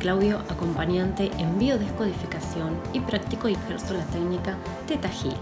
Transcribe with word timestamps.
Claudio, 0.00 0.38
acompañante 0.48 1.30
en 1.36 1.58
biodescodificación 1.58 2.80
y 2.94 3.00
practico 3.00 3.50
y 3.50 3.52
ejerzo 3.52 3.92
la 3.92 4.04
técnica 4.04 4.56
Theta 4.86 5.10
Healing. 5.10 5.38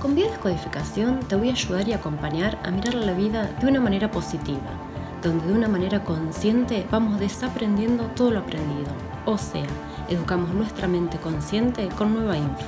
Con 0.00 0.14
biodescodificación 0.14 1.20
te 1.28 1.36
voy 1.36 1.50
a 1.50 1.52
ayudar 1.52 1.86
y 1.86 1.92
acompañar 1.92 2.58
a 2.64 2.70
mirar 2.70 2.94
la 2.94 3.12
vida 3.12 3.50
de 3.60 3.66
una 3.66 3.80
manera 3.80 4.10
positiva, 4.10 4.70
donde 5.22 5.46
de 5.46 5.52
una 5.52 5.68
manera 5.68 6.02
consciente 6.04 6.86
vamos 6.90 7.20
desaprendiendo 7.20 8.04
todo 8.16 8.30
lo 8.30 8.38
aprendido, 8.38 8.90
o 9.26 9.36
sea, 9.36 9.66
educamos 10.08 10.54
nuestra 10.54 10.88
mente 10.88 11.18
consciente 11.18 11.90
con 11.90 12.14
nueva 12.14 12.38
info. 12.38 12.64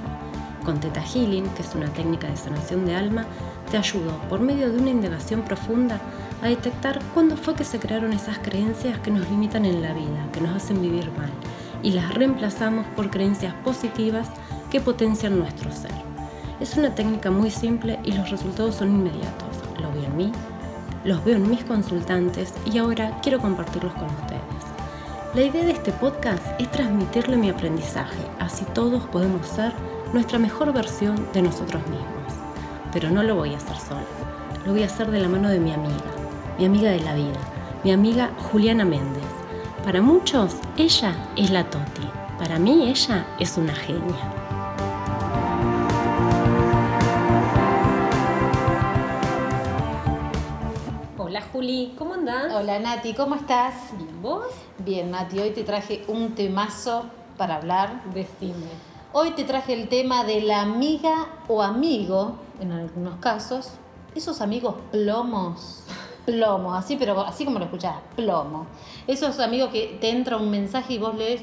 Con 0.63 0.79
Theta 0.79 1.01
Healing, 1.01 1.49
que 1.55 1.63
es 1.63 1.75
una 1.75 1.89
técnica 1.89 2.27
de 2.29 2.37
sanación 2.37 2.85
de 2.85 2.97
alma, 2.97 3.25
te 3.71 3.79
ayudo, 3.79 4.13
por 4.29 4.41
medio 4.41 4.71
de 4.71 4.79
una 4.79 4.91
indagación 4.91 5.41
profunda, 5.41 6.01
a 6.45 6.49
detectar 6.49 7.01
cuándo 7.15 7.39
fue 7.39 7.55
que 7.55 7.65
se 7.65 7.79
crearon 7.79 8.13
esas 8.13 8.39
creencias 8.39 8.99
que 8.99 9.11
nos 9.11 9.31
limitan 9.31 9.65
en 9.65 9.81
la 9.81 9.95
vida, 9.95 10.29
que 10.31 10.43
nos 10.43 10.55
hacen 10.55 10.83
vivir 10.83 11.11
mal, 11.17 11.31
y 11.83 11.93
las 11.93 12.13
reemplazamos 12.15 12.85
por 12.95 13.11
creencias 13.11 13.55
positivas 13.65 14.29
que 14.71 14.83
potencian 14.83 15.39
nuestro 15.39 15.73
ser. 15.73 15.91
Es 16.61 16.77
una 16.77 16.95
técnica 16.95 17.31
muy 17.31 17.51
simple 17.51 17.99
y 18.05 18.13
los 18.13 18.31
resultados 18.31 18.75
son 18.75 18.91
inmediatos. 18.91 19.57
Lo 19.81 19.91
veo 19.93 20.05
en 20.05 20.17
mí, 20.19 20.33
los 21.05 21.25
veo 21.25 21.37
en 21.37 21.49
mis 21.49 21.65
consultantes 21.65 22.53
y 22.71 22.77
ahora 22.77 23.19
quiero 23.23 23.39
compartirlos 23.39 23.95
con 23.95 24.05
ustedes. 24.05 24.43
La 25.35 25.45
idea 25.45 25.65
de 25.65 25.73
este 25.73 25.93
podcast 25.93 26.45
es 26.61 26.71
transmitirle 26.71 27.39
mi 27.39 27.49
aprendizaje, 27.49 28.21
así 28.39 28.67
todos 28.75 29.03
podemos 29.05 29.47
ser 29.47 29.73
nuestra 30.13 30.39
mejor 30.39 30.75
versión 30.75 31.27
de 31.33 31.41
nosotros 31.41 31.83
mismos. 31.89 32.35
Pero 32.93 33.11
no 33.11 33.23
lo 33.23 33.35
voy 33.35 33.55
a 33.55 33.57
hacer 33.57 33.79
sola, 33.79 34.05
lo 34.67 34.73
voy 34.73 34.83
a 34.83 34.87
hacer 34.87 35.11
de 35.11 35.21
la 35.21 35.29
mano 35.29 35.49
de 35.49 35.59
mi 35.59 35.73
amiga, 35.73 36.24
mi 36.59 36.67
amiga 36.67 36.91
de 36.91 37.01
la 37.01 37.15
vida, 37.15 37.39
mi 37.83 37.91
amiga 37.91 38.31
Juliana 38.51 38.85
Méndez. 38.85 39.25
Para 39.85 40.01
muchos, 40.01 40.57
ella 40.77 41.15
es 41.37 41.51
la 41.51 41.69
Toti. 41.69 42.09
Para 42.39 42.59
mí, 42.59 42.89
ella 42.89 43.27
es 43.39 43.57
una 43.59 43.75
genia. 43.75 44.33
Hola 51.19 51.43
Juli, 51.53 51.95
¿cómo 51.99 52.15
andás? 52.15 52.53
Hola 52.55 52.79
Nati, 52.79 53.15
¿cómo 53.15 53.35
estás? 53.35 53.75
Bien, 53.97 54.23
¿vos? 54.23 54.47
Bien, 54.79 55.11
Nati, 55.11 55.41
hoy 55.41 55.51
te 55.51 55.65
traje 55.65 56.05
un 56.07 56.35
temazo 56.35 57.07
para 57.37 57.57
hablar. 57.57 58.03
Decime. 58.15 58.69
Hoy 59.13 59.33
te 59.33 59.45
traje 59.45 59.73
el 59.75 59.89
tema 59.89 60.25
de 60.25 60.41
la 60.41 60.63
amiga 60.63 61.27
o 61.49 61.63
amigo, 61.63 62.37
en 62.61 62.73
algunos 62.73 63.17
casos, 63.17 63.71
esos 64.15 64.41
amigos 64.41 64.77
plomos 64.93 65.85
plomo, 66.25 66.75
así, 66.75 66.97
pero 66.97 67.21
así 67.21 67.45
como 67.45 67.59
lo 67.59 67.67
escuchás, 67.67 67.97
plomo. 68.17 68.67
Esos 69.07 69.39
amigos 69.41 69.71
que 69.71 69.99
te 70.01 70.11
entra 70.11 70.37
un 70.37 70.51
mensaje 70.51 70.95
y 70.95 70.99
vos 70.99 71.15
lees, 71.15 71.43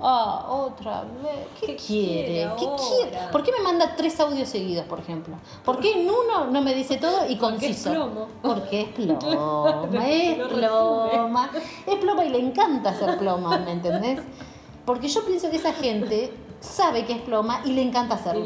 ah, 0.00 0.46
otra 0.48 1.02
vez, 1.22 1.48
¿qué, 1.60 1.76
quiere? 1.76 2.50
¿Qué 2.58 2.66
quiere? 2.66 3.28
¿Por 3.32 3.42
qué 3.42 3.52
me 3.52 3.60
manda 3.62 3.94
tres 3.96 4.18
audios 4.20 4.48
seguidos, 4.48 4.84
por 4.86 4.98
ejemplo? 4.98 5.34
¿Por 5.64 5.80
qué 5.80 5.92
en 5.92 6.08
uno 6.08 6.46
no 6.50 6.62
me 6.62 6.74
dice 6.74 6.96
todo 6.96 7.28
y 7.28 7.36
conciso? 7.36 7.90
Porque 8.42 8.82
es 8.82 8.88
plomo. 8.88 9.26
Porque 9.88 10.32
es 10.32 10.48
ploma, 10.48 10.48
es 10.48 10.48
ploma. 10.48 11.50
Es 11.86 11.96
ploma 11.96 12.24
y 12.24 12.28
le 12.30 12.38
encanta 12.38 12.94
ser 12.94 13.18
ploma, 13.18 13.58
¿me 13.58 13.72
entendés? 13.72 14.20
Porque 14.84 15.08
yo 15.08 15.24
pienso 15.24 15.50
que 15.50 15.56
esa 15.56 15.72
gente 15.72 16.32
sabe 16.60 17.04
que 17.04 17.12
es 17.14 17.20
ploma 17.22 17.62
y 17.64 17.72
le 17.72 17.82
encanta 17.82 18.16
hacerlo. 18.16 18.44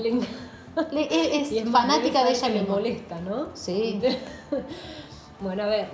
es, 0.93 1.53
es, 1.53 1.71
fanática 1.71 2.25
de 2.25 2.31
ella 2.31 2.49
misma. 2.49 2.77
Le 2.77 2.83
molesta, 2.83 3.21
¿no? 3.21 3.49
Sí. 3.55 4.01
Bueno, 5.41 5.63
a 5.65 5.67
ver. 5.67 5.89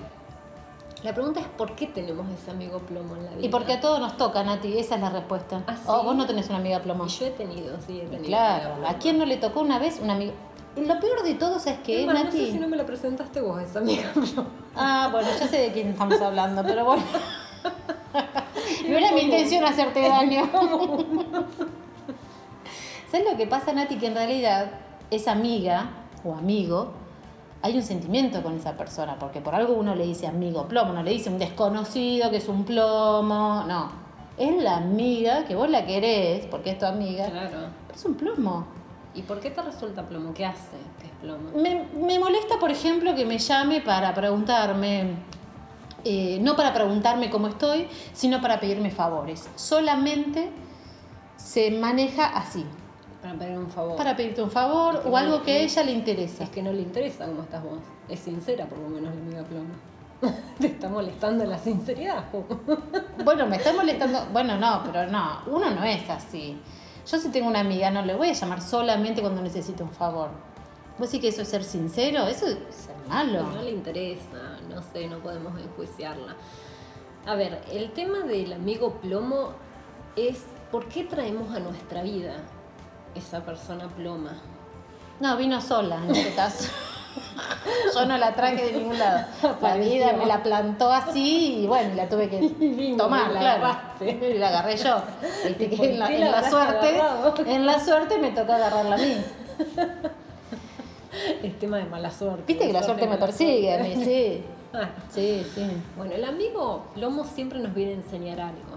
La 1.02 1.14
pregunta 1.14 1.40
es 1.40 1.46
por 1.46 1.74
qué 1.77 1.86
tenemos 1.86 2.27
ese 2.30 2.51
amigo 2.51 2.78
plomo 2.80 3.17
en 3.17 3.24
la 3.24 3.30
vida. 3.30 3.46
Y 3.46 3.48
porque 3.48 3.73
a 3.73 3.80
todos 3.80 4.01
nos 4.01 4.18
toca, 4.18 4.42
Nati, 4.45 4.78
esa 4.78 4.96
es 4.96 5.01
la 5.01 5.08
respuesta. 5.08 5.62
¿Ah, 5.67 5.77
O 5.86 6.02
vos 6.05 6.14
no 6.14 6.27
tenés 6.27 6.48
una 6.51 6.58
amiga 6.58 6.80
plomo. 6.80 7.06
yo 7.06 7.27
he 7.27 7.30
tenido, 7.30 7.79
sí, 7.86 8.00
he 8.00 8.05
tenido. 8.05 8.27
Claro, 8.27 8.86
¿a 8.86 8.95
quién 8.95 9.18
no 9.18 9.24
le 9.24 9.39
tocó 9.39 9.61
una 9.61 9.79
vez 9.79 9.98
un 10.02 10.11
amigo? 10.11 10.33
lo 10.77 11.00
peor 11.00 11.23
de 11.24 11.34
todo 11.34 11.56
es 11.56 11.64
que, 11.79 12.06
Nati. 12.06 12.24
No 12.24 12.30
sé 12.33 12.52
si 12.52 12.58
no 12.58 12.68
me 12.68 12.77
la 12.77 12.84
presentaste 12.86 13.40
vos, 13.40 13.61
esa 13.62 13.79
amiga 13.79 14.11
plomo. 14.14 14.48
Ah, 14.77 15.08
bueno, 15.11 15.29
ya 15.39 15.48
sé 15.48 15.56
de 15.58 15.73
quién 15.73 15.89
estamos 15.89 16.20
hablando, 16.20 16.62
pero 16.62 16.84
bueno. 16.84 17.02
no 18.89 18.96
era 18.98 19.12
mi 19.12 19.23
intención 19.23 19.64
hacerte 19.64 20.06
daño. 20.06 20.48
¿Sabes 23.11 23.27
lo 23.30 23.36
que 23.39 23.46
pasa, 23.46 23.73
Nati? 23.73 23.96
Que 23.96 24.06
en 24.08 24.14
realidad 24.14 24.70
esa 25.11 25.33
amiga 25.33 25.90
o 26.24 26.34
amigo 26.34 26.92
hay 27.63 27.77
un 27.77 27.83
sentimiento 27.83 28.43
con 28.43 28.57
esa 28.57 28.77
persona, 28.77 29.17
porque 29.19 29.41
por 29.41 29.55
algo 29.55 29.75
uno 29.75 29.95
le 29.95 30.07
dice 30.07 30.27
amigo 30.27 30.67
plomo, 30.67 30.93
no 30.93 31.03
le 31.03 31.11
dice 31.11 31.29
un 31.29 31.39
desconocido 31.39 32.31
que 32.31 32.39
es 32.39 32.48
un 32.48 32.65
plomo, 32.65 33.65
no. 33.67 33.91
Es 34.39 34.63
la 34.63 34.79
amiga 34.79 35.45
que 35.45 35.55
vos 35.55 35.69
la 35.69 35.85
querés, 35.85 36.47
porque 36.47 36.71
es 36.71 36.79
tu 36.79 36.87
amiga. 36.87 37.29
Claro. 37.29 37.67
es 37.95 38.05
un 38.05 38.15
plomo. 38.15 38.67
¿Y 39.15 39.23
por 39.23 39.41
qué 39.41 39.51
te 39.51 39.61
resulta 39.61 40.09
plomo? 40.09 40.33
¿Qué 40.33 40.47
hace 40.47 40.77
que 41.01 41.09
es 41.09 41.13
plomo? 41.21 41.51
Me, 41.55 41.87
me 41.95 42.19
molesta, 42.19 42.59
por 42.59 42.71
ejemplo, 42.71 43.15
que 43.15 43.27
me 43.27 43.39
llame 43.39 43.83
para 43.83 44.15
preguntarme, 44.15 45.17
eh, 46.05 46.39
no 46.41 46.57
para 46.57 46.73
preguntarme 46.73 47.29
cómo 47.29 47.48
estoy, 47.48 47.89
sino 48.15 48.41
para 48.41 48.61
pedirme 48.61 48.91
favores. 48.91 49.51
Solamente 49.57 50.51
se 51.37 51.71
maneja 51.73 52.25
así. 52.27 52.65
Para 53.23 53.39
pedir 53.39 53.58
un 53.58 53.69
favor. 53.69 53.97
Para 53.97 54.17
pedirte 54.17 54.42
un 54.42 54.51
favor 54.51 55.03
o 55.05 55.17
algo 55.17 55.42
que 55.42 55.53
a 55.53 55.58
ella 55.58 55.83
le 55.83 55.92
interesa. 55.92 56.45
Es 56.45 56.51
que 56.51 56.63
no 56.63 56.73
le 56.73 56.83
interesa 56.83 57.27
cómo 57.27 57.42
estás 57.42 57.63
vos. 57.63 57.81
Es 58.08 58.20
sincera, 58.20 58.67
por 58.67 58.79
lo 58.79 58.89
menos, 58.89 59.14
la 59.14 59.20
amiga 59.20 59.42
Ploma. 59.45 59.75
Te 60.58 60.67
está 60.69 60.89
molestando 60.89 61.45
la 61.45 61.59
sinceridad. 61.59 62.25
bueno, 63.25 63.47
me 63.47 63.57
está 63.57 63.73
molestando. 63.73 64.27
Bueno, 64.33 64.57
no, 64.57 64.83
pero 64.85 65.07
no. 65.07 65.42
Uno 65.47 65.70
no 65.70 65.85
es 65.85 66.09
así. 66.09 66.59
Yo 67.11 67.19
si 67.19 67.29
tengo 67.30 67.48
una 67.48 67.61
amiga, 67.61 67.91
no 67.91 68.03
le 68.03 68.14
voy 68.14 68.30
a 68.30 68.33
llamar 68.33 68.63
solamente 68.63 69.20
cuando 69.20 69.42
necesito 69.42 69.85
un 69.85 69.91
favor. 69.91 70.30
¿Vos 70.98 71.09
sí 71.09 71.20
que 71.20 71.29
eso 71.29 71.42
es 71.42 71.48
ser 71.48 71.64
sincero? 71.64 72.27
Eso 72.27 72.47
es 72.47 72.59
ser 72.70 72.97
malo. 73.09 73.42
No 73.42 73.63
le 73.63 73.70
interesa, 73.70 74.59
no 74.69 74.83
sé, 74.83 75.09
no 75.09 75.19
podemos 75.19 75.59
enjuiciarla. 75.59 76.36
A 77.27 77.35
ver, 77.35 77.63
el 77.73 77.92
tema 77.92 78.20
del 78.20 78.53
amigo 78.53 78.95
plomo 79.01 79.53
es 80.17 80.45
por 80.70 80.89
qué 80.89 81.05
traemos 81.05 81.55
a 81.55 81.61
nuestra 81.61 82.03
vida 82.03 82.36
esa 83.15 83.41
persona 83.41 83.89
ploma? 83.89 84.33
No, 85.21 85.37
vino 85.37 85.61
sola 85.61 85.97
en 86.05 86.15
este 86.15 86.35
caso. 86.35 86.69
Yo 87.95 88.07
no 88.07 88.17
la 88.17 88.35
traje 88.35 88.67
de 88.67 88.73
ningún 88.73 88.98
lado. 88.98 89.27
La 89.61 89.77
vida 89.77 90.13
me 90.13 90.27
la 90.27 90.43
plantó 90.43 90.91
así 90.91 91.63
y 91.63 91.67
bueno, 91.67 91.95
la 91.95 92.09
tuve 92.09 92.29
que 92.29 92.95
tomar, 92.98 93.31
la 93.33 93.41
claro. 93.41 93.79
Y 94.01 94.39
la 94.39 94.48
agarré 94.48 94.77
yo. 94.77 95.03
en, 95.45 95.98
la, 95.98 96.48
suerte, 96.48 97.03
en 97.47 97.67
la 97.67 97.85
suerte 97.85 98.19
me 98.19 98.31
tocó 98.31 98.53
agarrarla 98.53 98.95
a 98.95 98.98
mí. 98.98 99.17
Es 101.42 101.59
tema 101.59 101.79
de 101.79 101.85
mala 101.85 102.11
suerte. 102.11 102.45
Viste 102.47 102.69
que 102.69 102.73
la 102.73 102.83
suerte, 102.85 103.07
me 103.07 103.19
persigue 103.19 103.75
a 103.75 103.83
mí, 103.83 103.97
sí. 103.97 104.45
Ah. 104.73 104.89
Sí, 105.13 105.45
sí. 105.55 105.67
Bueno, 105.97 106.15
el 106.15 106.25
amigo 106.25 106.85
Lomo 106.95 107.25
siempre 107.25 107.59
nos 107.59 107.75
viene 107.75 107.92
a 107.92 107.97
enseñar 107.97 108.41
algo 108.41 108.70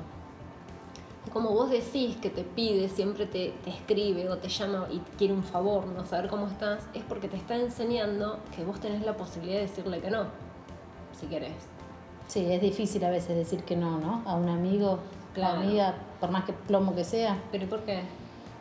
como 1.31 1.51
vos 1.51 1.69
decís 1.69 2.17
que 2.17 2.29
te 2.29 2.43
pide, 2.43 2.89
siempre 2.89 3.25
te, 3.25 3.53
escribe 3.65 4.29
o 4.29 4.37
te 4.37 4.49
llama 4.49 4.87
y 4.91 4.99
quiere 5.17 5.33
un 5.33 5.43
favor, 5.43 5.85
no 5.87 6.05
saber 6.05 6.29
cómo 6.29 6.47
estás, 6.47 6.83
es 6.93 7.03
porque 7.03 7.27
te 7.27 7.37
está 7.37 7.55
enseñando 7.55 8.39
que 8.55 8.63
vos 8.63 8.79
tenés 8.79 9.05
la 9.05 9.15
posibilidad 9.15 9.57
de 9.57 9.67
decirle 9.67 9.99
que 9.99 10.11
no, 10.11 10.25
si 11.19 11.27
querés. 11.27 11.53
Sí, 12.27 12.45
es 12.51 12.61
difícil 12.61 13.03
a 13.05 13.09
veces 13.09 13.35
decir 13.35 13.63
que 13.63 13.75
no, 13.75 13.99
¿no? 13.99 14.23
A 14.25 14.35
un 14.35 14.49
amigo, 14.49 14.99
claro. 15.33 15.61
amiga, 15.61 15.95
por 16.19 16.31
más 16.31 16.45
que 16.45 16.53
plomo 16.53 16.95
que 16.95 17.03
sea. 17.03 17.37
¿Pero 17.51 17.67
por 17.67 17.81
qué? 17.81 18.01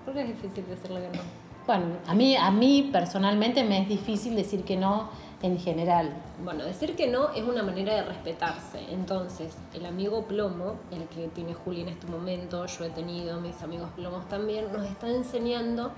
¿Por 0.05 0.15
qué 0.15 0.23
es 0.23 0.29
difícil 0.29 0.67
decirle 0.67 1.01
que 1.03 1.17
no? 1.17 1.23
Bueno, 1.67 1.85
a 2.07 2.15
mí, 2.15 2.37
a 2.37 2.51
mí 2.51 2.91
personalmente 2.93 3.63
me 3.63 3.83
es 3.83 3.89
difícil 3.89 4.35
decir 4.35 4.65
que 4.65 4.77
no 4.77 5.11
en 5.43 5.59
general. 5.59 6.11
Bueno, 6.43 6.65
decir 6.65 6.95
que 6.97 7.09
no 7.09 7.31
es 7.31 7.43
una 7.43 7.63
manera 7.63 7.95
de 7.95 8.03
respetarse. 8.03 8.81
Entonces, 8.91 9.57
el 9.75 9.85
amigo 9.87 10.25
plomo, 10.27 10.77
el 10.91 11.09
que 11.09 11.29
tiene 11.29 11.55
Juli 11.55 11.83
en 11.83 11.89
este 11.89 12.07
momento, 12.07 12.65
yo 12.67 12.85
he 12.85 12.91
tenido, 12.91 13.41
mis 13.41 13.61
amigos 13.63 13.91
plomos 13.97 14.29
también, 14.29 14.73
nos 14.73 14.87
está 14.87 15.09
enseñando 15.09 15.91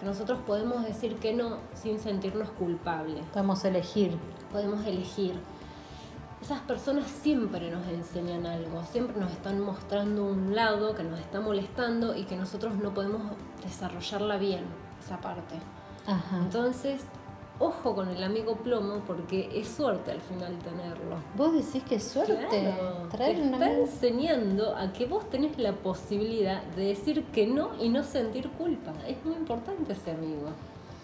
que 0.00 0.06
nosotros 0.06 0.38
podemos 0.46 0.84
decir 0.84 1.16
que 1.16 1.34
no 1.34 1.58
sin 1.74 1.98
sentirnos 2.00 2.50
culpables. 2.50 3.24
Podemos 3.32 3.64
elegir. 3.64 4.16
Podemos 4.50 4.84
elegir. 4.86 5.34
Esas 6.40 6.60
personas 6.60 7.06
siempre 7.06 7.70
nos 7.70 7.86
enseñan 7.88 8.46
algo, 8.46 8.82
siempre 8.84 9.18
nos 9.18 9.32
están 9.32 9.58
mostrando 9.60 10.24
un 10.24 10.54
lado 10.54 10.94
que 10.94 11.02
nos 11.02 11.18
está 11.18 11.40
molestando 11.40 12.14
y 12.14 12.24
que 12.24 12.36
nosotros 12.36 12.76
no 12.76 12.92
podemos 12.92 13.22
desarrollarla 13.64 14.36
bien, 14.36 14.64
esa 15.02 15.18
parte. 15.18 15.56
Ajá. 16.06 16.36
Entonces, 16.36 17.04
ojo 17.58 17.94
con 17.94 18.08
el 18.08 18.22
amigo 18.22 18.56
plomo 18.56 19.00
porque 19.06 19.48
es 19.54 19.68
suerte 19.68 20.10
al 20.12 20.20
final 20.20 20.58
tenerlo. 20.58 21.16
Vos 21.36 21.52
decís 21.52 21.82
que 21.88 21.96
es 21.96 22.04
suerte 22.04 22.74
traer 23.10 23.36
te 23.36 23.44
está 23.44 23.72
enseñando 23.72 24.76
a 24.76 24.92
que 24.92 25.06
vos 25.06 25.28
tenés 25.30 25.58
la 25.58 25.72
posibilidad 25.72 26.62
de 26.62 26.88
decir 26.88 27.24
que 27.26 27.46
no 27.46 27.70
y 27.80 27.88
no 27.88 28.02
sentir 28.02 28.50
culpa. 28.50 28.92
Es 29.06 29.24
muy 29.24 29.34
importante 29.34 29.92
ese 29.92 30.12
amigo. 30.12 30.50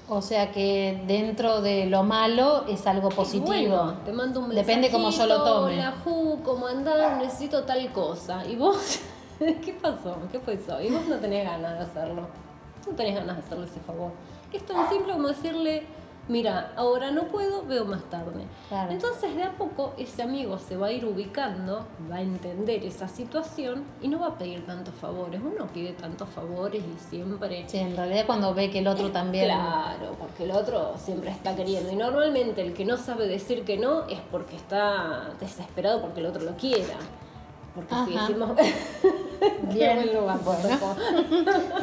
O 0.08 0.20
sea 0.20 0.50
que 0.52 1.02
dentro 1.06 1.62
de 1.62 1.86
lo 1.86 2.02
malo 2.02 2.64
es 2.68 2.86
algo 2.86 3.08
positivo. 3.08 3.94
te 4.04 4.12
mando 4.12 4.40
un 4.40 4.50
Depende 4.50 4.90
cómo 4.90 5.10
yo 5.10 5.26
lo 5.26 5.42
tome. 5.42 5.74
Hola, 5.74 5.94
Ju, 6.04 6.42
¿cómo 6.42 6.66
andás? 6.66 7.18
Necesito 7.18 7.62
tal 7.62 7.90
cosa. 7.92 8.44
Y 8.46 8.56
vos 8.56 9.00
¿Qué 9.64 9.72
pasó? 9.80 10.16
¿Qué 10.30 10.38
fue 10.38 10.54
eso? 10.54 10.80
Y 10.80 10.90
vos 10.90 11.06
no 11.08 11.16
tenés 11.16 11.44
ganas 11.44 11.78
de 11.78 11.84
hacerlo. 11.84 12.28
No 12.86 12.92
tenés 12.94 13.14
ganas 13.14 13.36
de 13.36 13.42
hacerle 13.42 13.66
ese 13.66 13.80
favor. 13.80 14.12
Es 14.52 14.64
tan 14.64 14.88
simple 14.88 15.12
como 15.12 15.28
decirle, 15.28 15.84
mira, 16.28 16.72
ahora 16.76 17.10
no 17.10 17.24
puedo, 17.28 17.64
veo 17.64 17.84
más 17.84 18.02
tarde. 18.04 18.44
Claro. 18.68 18.92
Entonces 18.92 19.34
de 19.34 19.42
a 19.42 19.52
poco 19.52 19.94
ese 19.96 20.22
amigo 20.22 20.58
se 20.58 20.76
va 20.76 20.88
a 20.88 20.92
ir 20.92 21.04
ubicando, 21.04 21.86
va 22.10 22.16
a 22.16 22.20
entender 22.22 22.84
esa 22.84 23.08
situación 23.08 23.84
y 24.00 24.08
no 24.08 24.20
va 24.20 24.28
a 24.28 24.38
pedir 24.38 24.64
tantos 24.66 24.94
favores. 24.94 25.40
Uno 25.40 25.66
pide 25.66 25.92
tantos 25.92 26.28
favores 26.28 26.82
y 26.82 26.98
siempre... 27.10 27.64
Sí, 27.66 27.78
en 27.78 27.96
realidad 27.96 28.26
cuando 28.26 28.54
ve 28.54 28.70
que 28.70 28.78
el 28.78 28.86
otro 28.86 29.10
también... 29.10 29.46
Claro, 29.46 30.16
porque 30.18 30.44
el 30.44 30.52
otro 30.52 30.94
siempre 30.96 31.30
está 31.30 31.54
queriendo. 31.56 31.90
Y 31.90 31.96
normalmente 31.96 32.62
el 32.62 32.72
que 32.72 32.84
no 32.84 32.96
sabe 32.96 33.26
decir 33.26 33.64
que 33.64 33.76
no 33.76 34.08
es 34.08 34.20
porque 34.30 34.56
está 34.56 35.30
desesperado 35.40 36.00
porque 36.00 36.20
el 36.20 36.26
otro 36.26 36.42
lo 36.42 36.56
quiera. 36.56 36.96
Porque 37.74 37.94
si 38.06 38.16
decimos... 38.16 38.50
Bien. 39.72 39.96
Buen 39.96 40.14
lugar, 40.14 40.38
Bueno. 40.44 40.78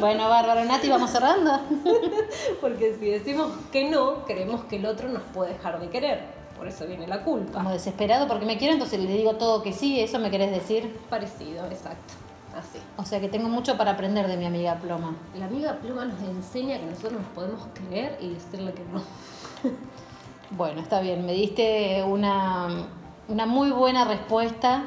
Bueno, 0.00 0.28
Bárbara, 0.28 0.64
Nati, 0.64 0.88
vamos 0.88 1.10
cerrando. 1.10 1.60
Porque 2.60 2.96
si 2.98 3.10
decimos 3.10 3.50
que 3.72 3.90
no, 3.90 4.24
creemos 4.24 4.64
que 4.64 4.76
el 4.76 4.86
otro 4.86 5.08
nos 5.08 5.22
puede 5.34 5.52
dejar 5.52 5.80
de 5.80 5.88
querer. 5.88 6.40
Por 6.56 6.68
eso 6.68 6.86
viene 6.86 7.06
la 7.06 7.22
culpa. 7.22 7.58
Como 7.58 7.70
desesperado 7.70 8.28
porque 8.28 8.44
me 8.44 8.58
quiero, 8.58 8.74
entonces 8.74 9.00
le 9.00 9.10
digo 9.10 9.36
todo 9.36 9.62
que 9.62 9.72
sí, 9.72 9.98
¿eso 9.98 10.18
me 10.18 10.30
querés 10.30 10.50
decir? 10.50 10.94
Parecido, 11.08 11.64
exacto. 11.64 12.12
Así. 12.54 12.78
O 12.98 13.04
sea 13.06 13.18
que 13.18 13.28
tengo 13.28 13.48
mucho 13.48 13.78
para 13.78 13.92
aprender 13.92 14.26
de 14.28 14.36
mi 14.36 14.44
amiga 14.44 14.74
Ploma. 14.74 15.14
La 15.38 15.46
amiga 15.46 15.78
Pluma 15.80 16.04
nos 16.04 16.20
enseña 16.20 16.78
que 16.78 16.84
nosotros 16.84 17.14
nos 17.14 17.26
podemos 17.34 17.62
creer 17.72 18.18
y 18.20 18.34
decirle 18.34 18.74
que 18.74 18.82
no. 18.92 19.00
Bueno, 20.50 20.82
está 20.82 21.00
bien, 21.00 21.24
me 21.24 21.32
diste 21.32 22.02
una, 22.02 22.68
una 23.28 23.46
muy 23.46 23.70
buena 23.70 24.04
respuesta 24.04 24.82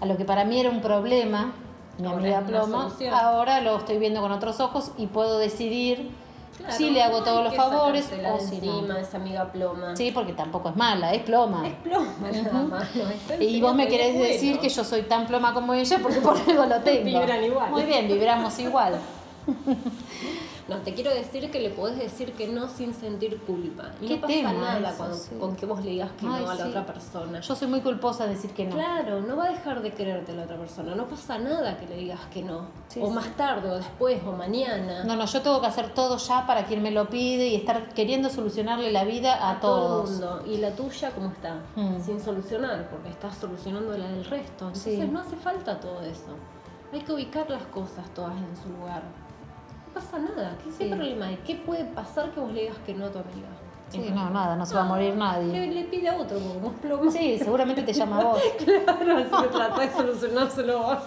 a 0.00 0.06
lo 0.06 0.16
que 0.16 0.24
para 0.24 0.44
mí 0.44 0.58
era 0.60 0.70
un 0.70 0.80
problema, 0.80 1.52
mi 1.98 2.06
Ahora 2.06 2.38
amiga 2.38 2.62
solución. 2.66 3.14
Ahora 3.14 3.60
lo 3.60 3.76
estoy 3.78 3.98
viendo 3.98 4.20
con 4.20 4.32
otros 4.32 4.60
ojos 4.60 4.92
y 4.96 5.06
puedo 5.06 5.38
decidir 5.38 6.10
Claro, 6.56 6.74
si 6.74 6.90
le 6.90 7.02
hago 7.02 7.22
todos 7.22 7.42
los 7.42 7.54
favores 7.54 8.10
o 8.30 8.38
si 8.38 8.56
encima 8.56 8.82
no. 8.88 8.96
esa 8.98 9.16
amiga 9.16 9.50
Ploma. 9.50 9.96
Sí, 9.96 10.10
porque 10.12 10.34
tampoco 10.34 10.68
es 10.68 10.76
mala, 10.76 11.12
es 11.14 11.22
Ploma. 11.22 11.66
Es 11.66 11.74
Ploma 11.74 12.12
nada 12.30 12.62
más. 12.64 12.94
no 12.94 13.08
está 13.08 13.42
Y 13.42 13.60
vos 13.62 13.74
me 13.74 13.88
querés 13.88 14.18
decir 14.18 14.58
que 14.58 14.68
yo 14.68 14.84
soy 14.84 15.02
tan 15.02 15.26
ploma 15.26 15.54
como 15.54 15.72
ella 15.72 15.98
porque 16.02 16.20
por 16.20 16.36
algo 16.36 16.66
lo 16.66 16.80
tengo. 16.82 17.04
Vibran 17.04 17.44
igual. 17.44 17.70
Muy 17.70 17.82
bien, 17.84 18.08
vibramos 18.08 18.58
igual. 18.58 18.98
No, 20.70 20.76
te 20.82 20.94
quiero 20.94 21.12
decir 21.12 21.50
que 21.50 21.58
le 21.58 21.70
podés 21.70 21.98
decir 21.98 22.32
que 22.34 22.46
no 22.46 22.68
sin 22.68 22.94
sentir 22.94 23.40
culpa. 23.40 23.90
Y 24.00 24.06
Qué 24.06 24.14
no 24.16 24.20
pasa 24.20 24.52
nada 24.52 24.90
eso, 24.90 25.14
sí. 25.14 25.34
con 25.40 25.56
que 25.56 25.66
vos 25.66 25.84
le 25.84 25.90
digas 25.90 26.10
que 26.12 26.26
Ay, 26.26 26.44
no 26.44 26.50
a 26.50 26.54
la 26.54 26.62
sí. 26.64 26.68
otra 26.70 26.86
persona. 26.86 27.40
Yo 27.40 27.56
soy 27.56 27.66
muy 27.66 27.80
culposa 27.80 28.24
de 28.26 28.34
decir 28.34 28.52
que 28.52 28.66
no. 28.66 28.76
Claro, 28.76 29.20
no 29.20 29.36
va 29.36 29.46
a 29.46 29.50
dejar 29.50 29.82
de 29.82 29.90
quererte 29.92 30.32
la 30.32 30.44
otra 30.44 30.56
persona. 30.56 30.94
No 30.94 31.08
pasa 31.08 31.38
nada 31.38 31.76
que 31.76 31.86
le 31.86 31.96
digas 31.96 32.20
que 32.32 32.42
no. 32.42 32.68
Sí, 32.86 33.00
o 33.02 33.10
más 33.10 33.36
tarde, 33.36 33.68
o 33.68 33.74
después, 33.76 34.22
o 34.24 34.30
mañana. 34.30 35.02
No, 35.02 35.16
no, 35.16 35.26
yo 35.26 35.42
tengo 35.42 35.60
que 35.60 35.66
hacer 35.66 35.92
todo 35.92 36.16
ya 36.18 36.46
para 36.46 36.64
quien 36.66 36.82
me 36.82 36.92
lo 36.92 37.10
pide 37.10 37.48
y 37.48 37.56
estar 37.56 37.92
queriendo 37.92 38.30
solucionarle 38.30 38.92
la 38.92 39.02
vida 39.02 39.50
a, 39.50 39.58
todo 39.58 40.04
todos. 40.04 40.10
el 40.10 40.26
mundo. 40.26 40.42
Y 40.46 40.58
la 40.58 40.70
tuya, 40.70 41.10
¿cómo 41.10 41.30
está? 41.30 41.56
Mm. 41.74 42.00
Sin 42.00 42.20
solucionar, 42.20 42.88
porque 42.90 43.08
estás 43.08 43.36
solucionando 43.36 43.98
la 43.98 44.08
del 44.08 44.24
resto. 44.24 44.66
Entonces 44.68 45.08
no 45.10 45.18
hace 45.18 45.34
falta 45.34 45.80
todo 45.80 46.00
eso. 46.02 46.36
Hay 46.92 47.00
que 47.00 47.12
ubicar 47.12 47.50
las 47.50 47.62
cosas 47.64 48.08
todas 48.14 48.36
en 48.36 48.56
su 48.56 48.68
lugar. 48.68 49.02
Pasa 49.94 50.18
nada. 50.18 50.56
¿Qué, 50.64 50.70
Sí. 50.72 50.84
problema 50.88 51.26
hay? 51.26 51.36
¿Qué 51.46 51.56
puede 51.56 51.84
pasar 51.84 52.30
que 52.30 52.40
vos 52.40 52.52
le 52.52 52.62
digas 52.62 52.76
que 52.86 52.94
no 52.94 53.06
a 53.06 53.10
tu 53.10 53.18
amiga? 53.18 53.48
Sí, 53.90 53.98
no, 54.14 54.30
nada, 54.30 54.54
no 54.54 54.64
se 54.64 54.74
va 54.76 54.82
a 54.82 54.84
morir 54.84 55.16
nadie. 55.16 55.66
le 55.66 55.82
pide 55.84 56.08
a 56.08 56.16
otro, 56.16 56.38
vos 56.38 56.72
plomo. 56.80 57.10
Sí, 57.10 57.36
seguramente 57.38 57.82
te 57.82 57.92
llama 57.92 58.20
a 58.20 58.24
vos. 58.24 58.40
Claro, 58.64 59.16
así 59.18 59.42
que 59.42 59.48
tratá 59.48 59.80
de 59.80 59.90
solucionárselo 59.90 60.78
vos. 60.78 60.98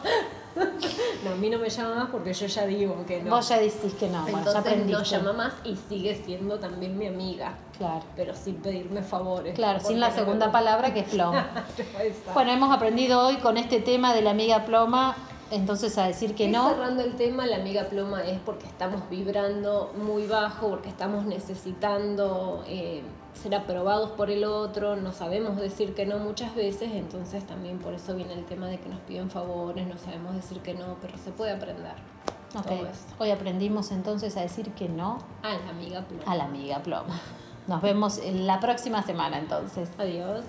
No, 1.23 1.31
a 1.31 1.35
mí 1.35 1.49
no 1.49 1.57
me 1.59 1.69
llama 1.69 1.95
más 1.95 2.09
porque 2.09 2.33
yo 2.33 2.45
ya 2.45 2.65
digo 2.65 3.05
que 3.07 3.23
no. 3.23 3.31
Vos 3.31 3.47
ya 3.47 3.57
decís 3.57 3.93
que 3.97 4.09
no, 4.09 4.21
bueno, 4.23 4.43
ya 4.51 4.59
aprendiste. 4.59 4.91
no 4.91 5.03
llama 5.03 5.33
más 5.33 5.53
y 5.63 5.75
sigue 5.77 6.13
siendo 6.25 6.59
también 6.59 6.97
mi 6.97 7.07
amiga. 7.07 7.53
Claro, 7.77 8.01
Pero 8.17 8.35
sin 8.35 8.55
pedirme 8.57 9.01
favores. 9.01 9.55
claro, 9.55 9.79
sin 9.79 9.99
la 10.01 10.11
segunda 10.11 10.51
palabra 10.51 10.93
que 10.93 10.99
es 10.99 11.09
ploma. 11.09 11.47
Bueno, 12.33 12.51
hemos 12.51 12.75
aprendido 12.75 13.25
hoy 13.25 13.37
con 13.37 13.55
este 13.57 13.79
tema 13.79 14.13
de 14.13 14.21
la 14.21 14.31
amiga 14.31 14.65
ploma, 14.65 15.15
entonces 15.53 15.97
a 15.97 16.05
decir 16.07 16.35
que 16.35 16.45
Y 16.45 16.51
no. 16.51 16.69
cerrando 16.69 17.03
el 17.03 17.15
tema, 17.15 17.45
la 17.45 17.57
amiga 17.57 17.83
ploma 17.85 18.23
es 18.23 18.39
porque 18.39 18.65
estamos 18.65 19.09
vibrando 19.09 19.93
muy 19.95 20.25
bajo, 20.27 20.69
porque 20.69 20.89
estamos 20.89 21.25
necesitando 21.25 22.63
eh, 22.67 23.01
ser 23.33 23.55
aprobados 23.55 24.11
por 24.11 24.29
el 24.29 24.43
otro, 24.43 24.95
no 24.95 25.11
sabemos 25.11 25.57
decir 25.57 25.93
que 25.95 26.05
no 26.05 26.17
muchas 26.19 26.53
veces, 26.55 26.91
entonces 26.93 27.45
también 27.45 27.79
por 27.79 27.93
eso 27.93 28.15
viene 28.15 28.33
el 28.33 28.45
tema 28.45 28.67
de 28.67 28.79
que 28.79 28.89
nos 28.89 28.99
piden 29.01 29.29
favores, 29.29 29.87
no 29.87 29.97
sabemos 29.97 30.35
decir 30.35 30.59
que 30.59 30.73
no, 30.73 30.97
pero 31.01 31.17
se 31.17 31.31
puede 31.31 31.51
aprender. 31.51 31.93
Ok, 32.55 32.65
Todo 32.67 32.85
eso. 32.85 32.99
Hoy 33.19 33.31
aprendimos 33.31 33.91
entonces 33.91 34.37
a 34.37 34.41
decir 34.41 34.69
que 34.73 34.87
no 34.87 35.17
A 35.41 35.53
la 35.55 35.69
amiga 35.69 36.01
ploma. 36.01 36.23
a 36.31 36.35
la 36.35 36.43
amiga 36.43 36.79
ploma. 36.83 37.19
Nos 37.67 37.81
vemos 37.81 38.17
en 38.19 38.45
la 38.45 38.59
próxima 38.59 39.01
semana 39.03 39.39
entonces. 39.39 39.89
Adiós. 39.97 40.43